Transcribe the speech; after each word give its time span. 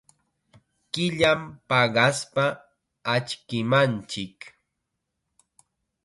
Killam 0.93 1.41
paqaspa 1.67 2.45
achkimanchik. 3.13 4.37